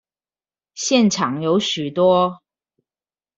[0.73, 2.41] 現場有許多